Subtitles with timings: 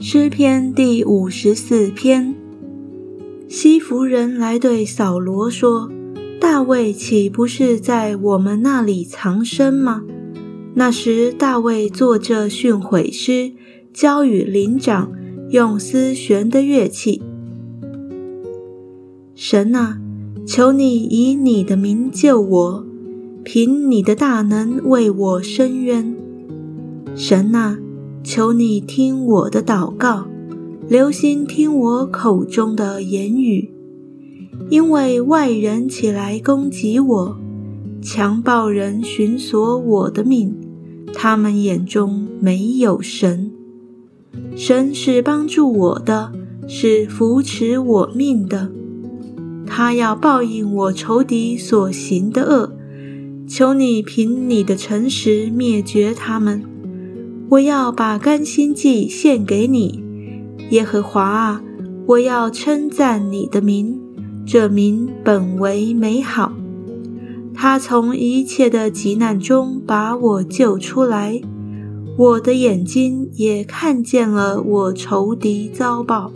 [0.00, 2.32] 诗篇第五十四篇。
[3.48, 5.90] 西弗人来对扫罗说
[6.40, 10.04] ：“大卫岂不是在我们那里藏身吗？”
[10.74, 13.54] 那时，大卫作着训诲诗，
[13.92, 15.10] 交与灵长，
[15.50, 17.20] 用丝弦的乐器。
[19.34, 19.98] 神啊，
[20.46, 22.86] 求你以你的名救我，
[23.42, 26.14] 凭你的大能为我伸冤。
[27.16, 27.76] 神啊，
[28.30, 30.26] 求你听我的祷告，
[30.86, 33.70] 留心听我口中的言语，
[34.68, 37.36] 因为外人起来攻击我，
[38.02, 40.54] 强暴人寻索我的命，
[41.14, 43.50] 他们眼中没有神。
[44.54, 46.30] 神是帮助我的，
[46.68, 48.70] 是扶持我命的。
[49.66, 52.74] 他要报应我仇敌所行的恶，
[53.48, 56.62] 求你凭你的诚实灭绝他们。
[57.50, 60.04] 我要把甘心祭献给你，
[60.70, 61.62] 耶和华啊！
[62.06, 63.98] 我要称赞你的名，
[64.46, 66.52] 这名本为美好。
[67.54, 71.40] 他从一切的急难中把我救出来，
[72.18, 76.30] 我的眼睛也看见了我仇敌遭报。